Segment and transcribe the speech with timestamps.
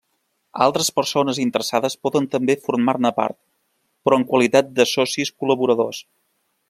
[0.65, 3.37] Altres persones interessades poden també formar-ne part,
[4.09, 6.03] però en qualitat de socis col·laboradors.